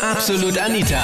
Absolut 0.00 0.58
Anita. 0.58 1.02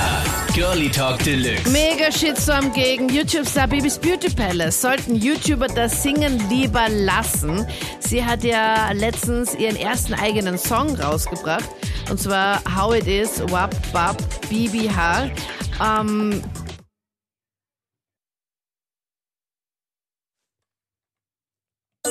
Girlie 0.54 0.88
Talk 0.88 1.18
Deluxe. 1.22 1.70
Mega 1.70 2.10
Shitstorm 2.10 2.72
gegen 2.72 3.08
YouTube-Star 3.08 3.68
Bibis 3.68 3.98
Beauty 3.98 4.28
Palace. 4.30 4.80
Sollten 4.80 5.14
YouTuber 5.14 5.68
das 5.68 6.02
Singen 6.02 6.48
lieber 6.48 6.88
lassen? 6.88 7.66
Sie 8.00 8.24
hat 8.24 8.42
ja 8.44 8.90
letztens 8.92 9.54
ihren 9.54 9.76
ersten 9.76 10.14
eigenen 10.14 10.58
Song 10.58 10.94
rausgebracht. 10.96 11.68
Und 12.10 12.20
zwar 12.20 12.60
How 12.76 12.94
It 12.94 13.06
Is, 13.06 13.40
Wap 13.50 13.74
Bap, 13.92 14.16
BBH. 14.48 15.30
Ähm, 15.80 16.42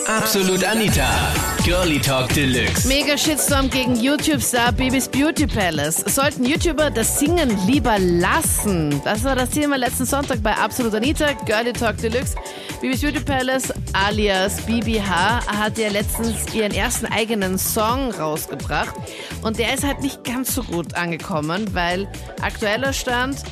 Absolut 0.08 0.64
Anita. 0.64 1.34
Girlie 1.66 2.00
Talk 2.00 2.30
Deluxe. 2.34 2.88
Mega 2.88 3.18
Shitstorm 3.18 3.70
gegen 3.70 3.94
YouTube-Star 3.98 4.72
Bibis 4.72 5.10
Beauty 5.10 5.46
Palace. 5.46 5.98
Sollten 6.08 6.46
YouTuber 6.46 6.90
das 6.90 7.20
Singen 7.20 7.58
lieber 7.68 8.00
lassen? 8.00 9.02
Das 9.04 9.26
war 9.26 9.36
das 9.36 9.50
Thema 9.50 9.76
letzten 9.76 10.06
Sonntag 10.06 10.42
bei 10.42 10.56
Absolut 10.56 10.96
Anita, 10.96 11.34
Girlie 11.46 11.74
Talk 11.74 11.98
Deluxe. 11.98 12.36
Bibis 12.80 13.02
Beauty 13.02 13.20
Palace 13.20 13.74
alias 13.92 14.62
BBH 14.62 15.46
hat 15.46 15.78
ja 15.78 15.90
letztens 15.90 16.54
ihren 16.54 16.72
ersten 16.72 17.08
eigenen 17.08 17.58
Song 17.58 18.12
rausgebracht. 18.12 18.96
Und 19.42 19.60
der 19.60 19.74
ist 19.74 19.84
halt 19.84 20.02
nicht 20.02 20.24
ganz 20.24 20.56
so 20.56 20.64
gut 20.64 20.96
angekommen, 20.96 21.66
weil 21.74 22.08
aktueller 22.42 22.94
Stand 22.94 23.44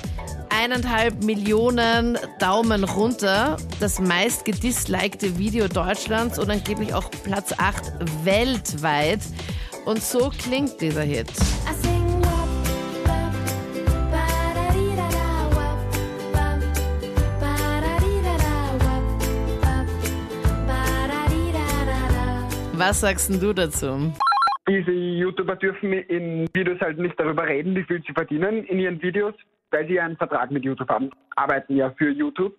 eineinhalb 0.61 1.23
Millionen 1.23 2.17
Daumen 2.39 2.83
runter, 2.83 3.57
das 3.79 3.99
meist 3.99 4.45
gedislikte 4.45 5.37
Video 5.37 5.67
Deutschlands 5.67 6.39
und 6.39 6.49
angeblich 6.49 6.93
auch 6.93 7.09
Platz 7.23 7.53
8 7.57 8.25
weltweit. 8.25 9.19
Und 9.85 10.01
so 10.01 10.31
klingt 10.37 10.79
dieser 10.81 11.03
Hit. 11.03 11.27
Was 22.73 23.01
sagst 23.01 23.41
du 23.41 23.53
dazu? 23.53 24.13
Diese 24.67 24.91
YouTuber 24.91 25.55
dürfen 25.55 25.93
in 25.93 26.47
Videos 26.53 26.79
halt 26.81 26.97
nicht 26.97 27.19
darüber 27.19 27.45
reden, 27.45 27.75
wie 27.75 27.83
viel 27.83 28.01
sie 28.05 28.13
verdienen 28.13 28.65
in 28.65 28.79
ihren 28.79 29.01
Videos, 29.01 29.33
weil 29.71 29.87
sie 29.87 29.99
einen 29.99 30.17
Vertrag 30.17 30.51
mit 30.51 30.63
YouTube 30.63 30.89
haben, 30.89 31.09
arbeiten 31.35 31.75
ja 31.75 31.91
für 31.97 32.09
YouTube. 32.09 32.55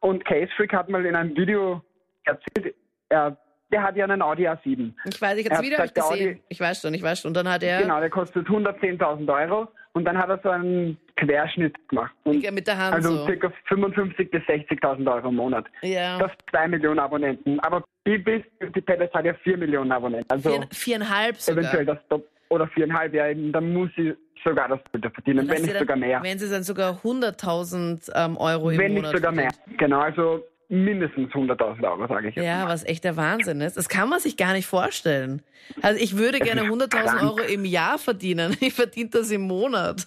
Und 0.00 0.24
Case 0.24 0.50
Freak 0.56 0.72
hat 0.72 0.88
mal 0.88 1.04
in 1.04 1.14
einem 1.16 1.36
Video 1.36 1.82
erzählt, 2.24 2.74
er, 3.08 3.36
der 3.72 3.82
hat 3.82 3.96
ja 3.96 4.04
einen 4.04 4.22
Audi 4.22 4.46
A7. 4.48 4.92
Ich 5.06 5.20
weiß, 5.20 5.38
ich 5.38 5.44
habe 5.46 5.56
das 5.56 5.62
Video 5.62 5.76
gesagt, 5.78 5.94
gesehen. 5.94 6.36
Audi- 6.36 6.40
Ich 6.48 6.60
weiß 6.60 6.80
schon, 6.82 6.94
ich 6.94 7.02
weiß 7.02 7.20
schon. 7.20 7.30
Und 7.30 7.36
dann 7.36 7.48
hat 7.48 7.62
er 7.62 7.82
Genau, 7.82 8.00
der 8.00 8.10
kostet 8.10 8.46
110.000 8.48 9.28
Euro 9.32 9.68
und 9.92 10.04
dann 10.04 10.16
hat 10.16 10.28
er 10.28 10.38
so 10.42 10.50
einen 10.50 10.96
Querschnitt 11.16 11.76
gemacht. 11.88 12.12
Und 12.24 12.48
mit 12.52 12.66
der 12.66 12.78
Hand 12.78 12.94
also 12.94 13.16
so. 13.16 13.26
circa 13.26 13.52
55.000 13.68 14.30
bis 14.30 14.42
60.000 14.44 15.12
Euro 15.12 15.28
im 15.28 15.34
Monat. 15.34 15.66
Ja. 15.82 16.18
Das 16.18 16.30
zwei 16.50 16.68
Millionen 16.68 17.00
Abonnenten. 17.00 17.58
Aber 17.60 17.82
Bibis 18.04 18.42
Beauty 18.60 18.80
Palace 18.80 19.12
hat 19.12 19.24
ja 19.24 19.34
vier 19.42 19.58
Millionen 19.58 19.90
Abonnenten. 19.90 20.30
Also 20.30 20.50
Vier, 20.50 20.68
viereinhalb 20.72 21.36
sogar. 21.36 21.62
eventuell 21.64 21.86
das 21.86 21.98
Top 22.08 22.24
oder 22.50 22.66
viereinhalb 22.68 23.14
Jahre, 23.14 23.32
eben, 23.32 23.52
dann 23.52 23.72
muss 23.72 23.90
sie 23.96 24.14
sogar 24.44 24.68
das 24.68 24.78
Doppelte 24.84 25.10
verdienen, 25.10 25.48
wenn 25.48 25.62
nicht 25.62 25.72
dann- 25.74 25.80
sogar 25.80 25.96
mehr. 25.96 26.22
Wenn 26.22 26.38
sie 26.38 26.48
dann 26.50 26.62
sogar 26.62 27.00
100.000 27.02 28.10
ähm, 28.14 28.36
Euro 28.36 28.70
im 28.70 28.78
Wenn 28.78 28.92
nicht 28.94 29.02
Monat 29.02 29.16
sogar 29.16 29.32
mehr. 29.32 29.50
Genau, 29.78 30.00
also 30.00 30.44
mindestens 30.70 31.32
100.000 31.32 31.82
Euro, 31.84 32.06
sage 32.06 32.28
ich 32.28 32.36
jetzt. 32.36 32.44
Ja, 32.44 32.68
was 32.68 32.84
echt 32.84 33.02
der 33.04 33.16
Wahnsinn 33.16 33.60
ist. 33.62 33.76
Das 33.76 33.88
kann 33.88 34.08
man 34.08 34.20
sich 34.20 34.36
gar 34.36 34.52
nicht 34.52 34.66
vorstellen. 34.66 35.42
Also 35.82 35.98
ich 36.00 36.16
würde 36.18 36.38
gerne 36.38 36.62
100.000 36.62 36.88
krank. 36.90 37.22
Euro 37.22 37.38
im 37.40 37.64
Jahr 37.64 37.98
verdienen. 37.98 38.56
Ich 38.60 38.74
verdiene 38.74 39.10
das 39.10 39.30
im 39.30 39.42
Monat. 39.42 40.06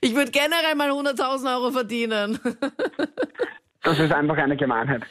Ich 0.00 0.14
würde 0.14 0.30
generell 0.32 0.74
mal 0.76 0.90
100.000 0.90 1.56
Euro 1.56 1.70
verdienen. 1.70 2.38
Das 3.82 3.98
ist 3.98 4.12
einfach 4.12 4.36
eine 4.36 4.58
Gemeinheit. 4.58 5.02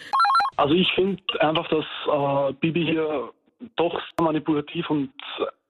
Also 0.58 0.76
ich 0.76 0.88
finde 0.94 1.22
einfach, 1.40 1.68
dass 1.70 1.86
äh, 2.08 2.54
Bibi 2.60 2.86
hier 2.86 3.30
doch 3.78 3.94
sehr 3.94 4.24
manipulativ 4.26 4.88
und 4.92 5.10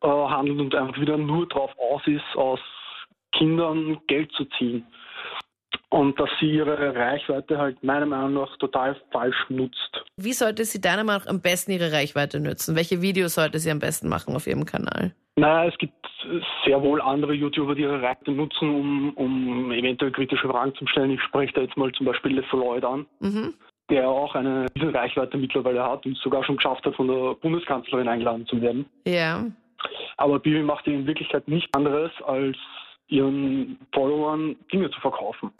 äh, 0.02 0.08
handelt 0.08 0.60
und 0.60 0.76
einfach 0.76 1.00
wieder 1.00 1.18
nur 1.18 1.48
drauf 1.48 1.72
aus 1.78 2.02
ist, 2.06 2.36
aus 2.36 2.60
Kindern 3.32 4.00
Geld 4.08 4.32
zu 4.34 4.46
ziehen. 4.58 4.86
Und 5.92 6.20
dass 6.20 6.30
sie 6.40 6.52
ihre 6.52 6.96
Reichweite 6.96 7.58
halt 7.58 7.84
meiner 7.84 8.06
Meinung 8.06 8.34
nach 8.36 8.56
total 8.58 8.96
falsch 9.12 9.46
nutzt. 9.50 10.04
Wie 10.18 10.34
sollte 10.34 10.64
sie 10.66 10.80
deiner 10.80 11.04
Meinung 11.04 11.24
nach 11.24 11.30
am 11.30 11.42
besten 11.42 11.72
ihre 11.72 11.92
Reichweite 11.92 12.40
nutzen? 12.40 12.76
Welche 12.76 13.02
Videos 13.02 13.36
sollte 13.36 13.58
sie 13.58 13.72
am 13.72 13.80
besten 13.80 14.08
machen 14.08 14.36
auf 14.36 14.46
ihrem 14.46 14.66
Kanal? 14.66 15.14
Naja, 15.36 15.70
es 15.72 15.78
gibt 15.80 15.94
sehr 16.66 16.82
wohl 16.84 17.02
andere 17.02 17.34
YouTuber, 17.34 17.74
die 17.74 17.84
ihre 17.84 18.02
Reichweite 18.02 18.32
nutzen, 18.32 18.70
um, 18.70 19.14
um 19.16 19.72
eventuell 19.72 20.12
kritische 20.12 20.48
Fragen 20.48 20.76
zu 20.76 20.86
stellen. 20.86 21.12
Ich 21.12 21.22
spreche 21.24 21.54
da 21.54 21.62
jetzt 21.62 21.78
mal 21.78 21.92
zum 21.94 22.06
Beispiel 22.06 22.36
Le 22.36 22.44
Floyd 22.44 22.84
an, 22.84 23.06
Mhm. 23.20 23.54
der 23.90 24.08
auch 24.10 24.36
eine 24.36 24.68
Reichweite 24.80 25.38
mittlerweile 25.38 25.84
hat 25.84 26.06
und 26.06 26.18
sogar 26.18 26.44
schon 26.44 26.58
geschafft 26.58 26.86
hat, 26.86 26.96
von 26.96 27.08
der 27.08 27.34
Bundeskanzlerin 27.36 28.08
eingeladen 28.08 28.46
zu 28.46 28.62
werden. 28.62 28.86
Ja. 29.08 29.46
Aber 30.20 30.40
Bibi 30.40 30.62
macht 30.64 30.86
in 30.86 31.08
Wirklichkeit 31.08 31.48
nichts 31.48 31.74
anderes, 31.74 32.12
als 32.26 32.58
ihren 33.08 33.80
Followern 33.94 34.56
Dinge 34.72 34.92
zu 34.92 35.00
verkaufen. 35.00 35.52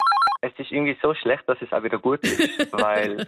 es 0.42 0.52
ist 0.58 0.70
irgendwie 0.70 0.96
so 1.02 1.14
schlecht, 1.14 1.42
dass 1.46 1.56
es 1.62 1.72
auch 1.72 1.82
wieder 1.82 1.98
gut 1.98 2.20
ist, 2.20 2.70
weil 2.72 3.26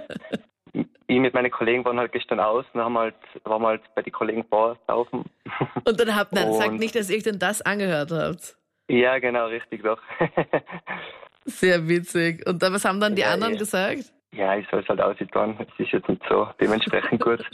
ich 0.74 1.18
mit 1.18 1.32
meinen 1.34 1.50
Kollegen 1.50 1.84
waren 1.86 1.98
halt 1.98 2.12
gestern 2.12 2.38
aus 2.38 2.64
und 2.74 2.80
haben 2.82 2.96
halt, 2.98 3.14
waren 3.44 3.62
wir 3.62 3.68
halt 3.68 3.82
bei 3.94 4.02
den 4.02 4.12
Kollegen 4.12 4.44
vorsaufen. 4.44 5.24
Und 5.84 6.00
dann 6.00 6.14
habt, 6.16 6.32
nein, 6.32 6.52
sagt 6.54 6.78
nicht, 6.78 6.94
dass 6.94 7.10
ihr 7.10 7.16
euch 7.16 7.22
denn 7.22 7.38
das 7.38 7.60
angehört 7.62 8.10
habt. 8.10 8.56
ja, 8.88 9.18
genau, 9.18 9.46
richtig 9.46 9.82
doch. 9.82 10.00
Sehr 11.44 11.88
witzig. 11.88 12.46
Und 12.46 12.62
dann, 12.62 12.72
was 12.72 12.84
haben 12.84 13.00
dann 13.00 13.16
die 13.16 13.22
Ja, 13.22 13.32
anderen 13.32 13.54
ja. 13.54 13.58
gesagt? 13.58 14.12
ja, 14.34 14.56
ich 14.56 14.66
soll 14.70 14.80
es 14.80 14.88
halt 14.88 15.00
aussehen. 15.00 15.28
Es 15.58 15.84
ist 15.86 15.92
jetzt 15.92 16.08
nicht 16.08 16.22
so 16.28 16.48
dementsprechend 16.60 17.20
gut. 17.20 17.44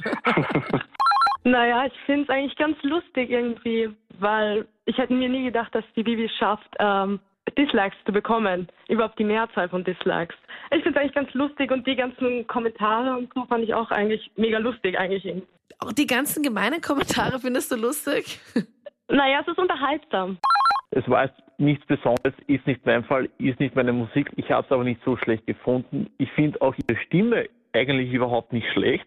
Naja, 1.44 1.87
ich 1.87 1.93
finde 2.06 2.25
es 2.25 2.28
eigentlich 2.28 2.56
ganz 2.56 2.76
lustig 2.82 3.31
irgendwie, 3.31 3.91
weil 4.19 4.66
ich 4.87 4.99
hätte 4.99 5.12
mir 5.12 5.28
nie 5.28 5.44
gedacht, 5.44 5.75
dass 5.75 5.84
die 5.97 6.03
Bibi 6.03 6.26
es 6.26 6.37
schafft, 6.37 6.69
ähm, 6.78 7.21
Dislikes 7.56 7.97
zu 8.04 8.12
bekommen. 8.12 8.69
Überhaupt 8.88 9.19
die 9.19 9.25
Mehrzahl 9.25 9.69
von 9.69 9.84
Dislikes. 9.84 10.37
Ich 10.71 10.82
finde 10.82 10.91
es 10.91 10.97
eigentlich 10.97 11.15
ganz 11.15 11.32
lustig 11.34 11.71
und 11.71 11.87
die 11.87 11.97
ganzen 11.97 12.47
Kommentare 12.47 13.16
und 13.16 13.32
so 13.34 13.44
fand 13.47 13.65
ich 13.65 13.75
auch 13.75 13.91
eigentlich 13.91 14.31
mega 14.37 14.59
lustig 14.59 14.99
eigentlich. 14.99 15.25
irgendwie. 15.25 15.47
Auch 15.81 15.93
die 15.93 16.06
ganzen 16.06 16.43
gemeinen 16.43 16.81
Kommentare 16.81 17.38
findest 17.38 17.70
du 17.72 17.76
lustig? 17.76 18.41
Naja, 19.10 19.41
es 19.41 19.49
ist 19.49 19.59
unterhaltsam. 19.59 20.37
Es 20.91 21.09
war 21.09 21.25
jetzt 21.25 21.41
nichts 21.56 21.87
Besonderes, 21.87 22.34
ist 22.47 22.66
nicht 22.66 22.84
mein 22.84 23.05
Fall, 23.05 23.31
ist 23.38 23.59
nicht 23.59 23.75
meine 23.75 23.93
Musik. 23.93 24.31
Ich 24.37 24.50
habe 24.50 24.66
es 24.66 24.70
aber 24.70 24.84
nicht 24.84 25.00
so 25.03 25.16
schlecht 25.16 25.47
gefunden. 25.47 26.10
Ich 26.19 26.31
finde 26.32 26.60
auch 26.60 26.75
ihre 26.76 27.00
Stimme 27.06 27.49
eigentlich 27.72 28.12
überhaupt 28.12 28.53
nicht 28.53 28.66
schlecht. 28.72 29.06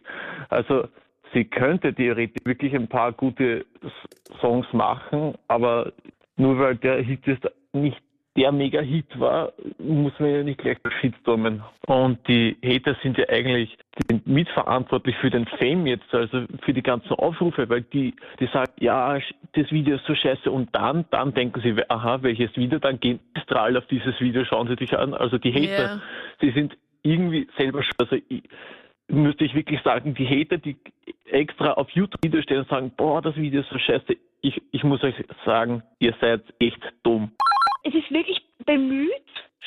Also 0.50 0.88
sie 1.34 1.46
könnte 1.46 1.94
theoretisch 1.94 2.44
wirklich 2.46 2.74
ein 2.76 2.88
paar 2.88 3.12
gute 3.12 3.66
Songs 4.40 4.66
machen, 4.74 5.36
aber 5.48 5.92
nur 6.38 6.60
weil 6.60 6.76
der 6.76 7.02
Hit 7.02 7.26
jetzt 7.28 7.48
nicht 7.74 8.02
der 8.38 8.52
Mega-Hit 8.54 9.20
war, 9.20 9.52
muss 9.78 10.18
man 10.20 10.30
ja 10.30 10.44
nicht 10.44 10.60
gleich 10.60 10.78
shitstormen. 11.02 11.62
Und 11.88 12.26
die 12.30 12.56
Hater 12.64 12.96
sind 13.04 13.18
ja 13.18 13.28
eigentlich 13.28 13.78
die 14.00 14.16
sind 14.16 14.26
mitverantwortlich 14.26 15.16
für 15.18 15.30
den 15.30 15.46
Fame 15.46 15.86
jetzt, 15.86 16.14
also 16.14 16.46
für 16.64 16.74
die 16.74 16.82
ganzen 16.82 17.12
Aufrufe, 17.12 17.68
weil 17.68 17.82
die, 17.82 18.16
die 18.40 18.48
sagen, 18.48 18.72
ja, 18.80 19.20
das 19.54 19.70
Video 19.72 19.98
ist 19.98 20.06
so 20.06 20.16
scheiße 20.16 20.50
und 20.50 20.74
dann, 20.74 21.04
dann 21.12 21.34
denken 21.34 21.62
sie, 21.62 21.76
aha, 21.90 22.24
welches 22.24 22.56
Video, 22.56 22.80
dann 22.80 23.02
gehen 23.02 23.20
strahl 23.44 23.76
auf 23.76 23.86
dieses 23.88 24.18
Video, 24.22 24.46
schauen 24.46 24.70
sie 24.70 24.76
sich 24.76 24.98
an. 24.98 25.14
Also 25.14 25.38
die 25.38 25.54
Hater, 25.54 25.96
Ja. 25.96 26.02
die 26.42 26.52
sind 26.52 26.78
irgendwie 27.04 27.48
selber. 27.58 27.82
Also 27.98 28.16
ich, 28.30 28.44
müsste 29.12 29.46
ich 29.46 29.54
wirklich 29.54 29.82
sagen, 29.84 30.14
die 30.16 30.28
Hater, 30.28 30.58
die 30.58 30.78
extra 31.26 31.74
auf 31.74 31.90
YouTube 31.92 32.24
Videos 32.24 32.44
stehen 32.44 32.60
und 32.60 32.70
sagen, 32.70 32.92
boah, 32.96 33.22
das 33.22 33.36
Video 33.36 33.62
ist 33.62 33.70
so 33.70 33.78
scheiße, 33.78 34.16
ich, 34.42 34.62
ich 34.72 34.84
muss 34.84 35.04
euch 35.04 35.16
sagen, 35.46 35.84
ihr 36.00 36.16
seid 36.20 36.42
echt 36.60 36.82
dumm. 37.04 37.32
Es 37.84 37.94
ist 37.94 38.10
wirklich 38.12 38.42
bemüht. 38.66 39.12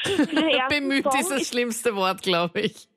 Bemüht 0.69 1.05
Songs. 1.05 1.21
ist 1.21 1.31
das 1.31 1.49
schlimmste 1.49 1.95
Wort, 1.95 2.23
glaube 2.23 2.61
ich. 2.61 2.89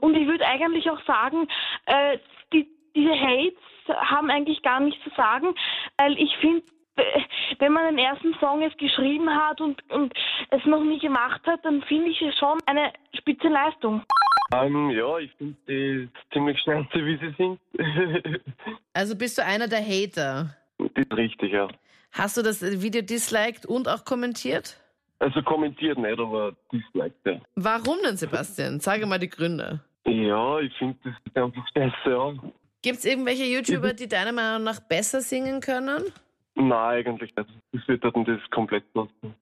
Und 0.00 0.16
ich 0.16 0.26
würde 0.26 0.46
eigentlich 0.46 0.90
auch 0.90 1.02
sagen, 1.04 1.48
äh, 1.84 2.18
die, 2.52 2.66
diese 2.94 3.12
Hates 3.12 3.58
haben 3.88 4.30
eigentlich 4.30 4.62
gar 4.62 4.80
nichts 4.80 5.02
zu 5.04 5.10
sagen, 5.10 5.54
weil 5.98 6.18
ich 6.18 6.34
finde, 6.38 6.62
äh, 6.96 7.20
wenn 7.58 7.72
man 7.72 7.94
den 7.94 7.98
ersten 8.04 8.34
Song 8.40 8.62
jetzt 8.62 8.78
geschrieben 8.78 9.30
hat 9.30 9.60
und, 9.60 9.82
und 9.90 10.14
es 10.50 10.64
noch 10.64 10.82
nie 10.82 10.98
gemacht 10.98 11.42
hat, 11.46 11.64
dann 11.64 11.82
finde 11.82 12.10
ich 12.10 12.20
es 12.22 12.36
schon 12.38 12.58
eine 12.66 12.92
spitze 13.14 13.48
Leistung. 13.48 14.02
Ähm, 14.52 14.90
ja, 14.90 15.18
ich 15.18 15.32
finde 15.32 15.56
die 15.68 16.08
ziemlich 16.32 16.58
schnauze, 16.60 16.94
wie 16.94 17.18
sie 17.18 17.34
sind. 17.36 17.60
Also 18.92 19.16
bist 19.16 19.38
du 19.38 19.44
einer 19.44 19.68
der 19.68 19.80
Hater. 19.84 20.56
das 20.78 20.88
ist 20.94 21.16
richtig, 21.16 21.52
ja. 21.52 21.68
Hast 22.12 22.36
du 22.36 22.42
das 22.42 22.62
Video 22.62 23.02
disliked 23.02 23.66
und 23.66 23.88
auch 23.88 24.04
kommentiert? 24.04 24.76
Also 25.18 25.42
kommentiert 25.42 25.98
nicht, 25.98 26.18
aber 26.18 26.54
disliked, 26.72 27.16
ja. 27.26 27.40
Warum 27.54 27.98
denn, 28.04 28.16
Sebastian? 28.16 28.80
Sage 28.80 29.06
mal 29.06 29.18
die 29.18 29.28
Gründe. 29.30 29.80
Ja, 30.06 30.60
ich 30.60 30.72
finde 30.78 30.96
das 31.04 31.14
ist 31.24 31.36
einfach 31.36 31.66
scheiße, 31.74 32.10
ja. 32.10 32.34
Gibt 32.82 32.98
es 32.98 33.04
irgendwelche 33.04 33.44
YouTuber, 33.52 33.94
die 33.94 34.08
deiner 34.08 34.32
Meinung 34.32 34.64
nach 34.64 34.80
besser 34.80 35.20
singen 35.20 35.60
können? 35.60 36.04
Nein, 36.54 37.06
eigentlich 37.06 37.34
nicht. 37.36 37.50
Das 37.76 37.88
wird 37.88 38.04
dann 38.04 38.24
das 38.24 38.40
komplett 38.50 38.84
lassen. 38.94 39.34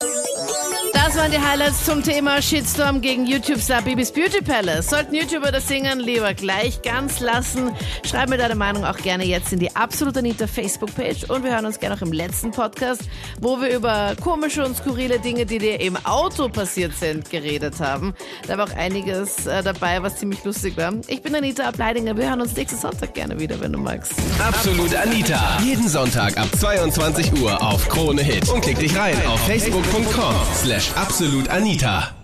Das 0.93 1.17
waren 1.19 1.31
die 1.31 1.39
Highlights 1.39 1.85
zum 1.85 2.03
Thema 2.03 2.43
Shitstorm 2.43 3.01
gegen 3.01 3.25
YouTube-Star 3.27 3.83
Bibis 3.83 4.11
Beauty 4.11 4.43
Palace. 4.43 4.91
Sollten 4.91 5.15
YouTuber 5.15 5.53
das 5.53 5.69
Singen 5.69 6.01
lieber 6.01 6.35
gleich 6.35 6.83
ganz 6.83 7.21
lassen? 7.21 7.71
Schreib 8.05 8.31
mir 8.31 8.39
deine 8.39 8.57
Meinung 8.57 8.85
auch 8.85 8.97
gerne 8.97 9.25
jetzt 9.25 9.53
in 9.53 9.61
die 9.61 9.77
Absolut 9.77 10.17
Anita 10.17 10.49
Facebook-Page 10.49 11.31
und 11.31 11.45
wir 11.45 11.53
hören 11.53 11.67
uns 11.67 11.79
gerne 11.79 11.95
auch 11.95 12.03
im 12.03 12.13
letzten 12.13 12.51
Podcast, 12.51 13.03
wo 13.41 13.61
wir 13.61 13.77
über 13.77 14.17
komische 14.21 14.65
und 14.65 14.77
skurrile 14.77 15.21
Dinge, 15.21 15.47
die 15.47 15.59
dir 15.59 15.79
im 15.79 15.97
Auto 16.05 16.49
passiert 16.49 16.95
sind, 16.95 17.31
geredet 17.31 17.79
haben. 17.79 18.15
Da 18.49 18.59
war 18.59 18.65
auch 18.65 18.77
einiges 18.77 19.47
äh, 19.47 19.63
dabei, 19.63 20.03
was 20.03 20.17
ziemlich 20.17 20.43
lustig 20.43 20.77
war. 20.77 20.93
Ich 21.07 21.23
bin 21.23 21.35
Anita 21.37 21.69
Ableidinger. 21.69 22.17
Wir 22.17 22.31
hören 22.31 22.41
uns 22.41 22.57
nächsten 22.57 22.79
Sonntag 22.79 23.15
gerne 23.15 23.39
wieder, 23.39 23.61
wenn 23.61 23.73
du 23.73 23.79
magst. 23.79 24.15
Absolut 24.41 24.95
Anita. 24.97 25.61
Jeden 25.63 25.87
Sonntag 25.87 26.37
ab 26.39 26.49
22 26.57 27.41
Uhr 27.41 27.63
auf 27.63 27.89
Krone 27.89 28.23
Hit. 28.25 28.49
Und 28.49 28.63
klick 28.63 28.79
dich 28.79 28.97
rein 28.97 29.17
auf 29.27 29.41
facebook.com 29.41 30.35
slash 30.55 30.93
absolutanita. 30.97 32.24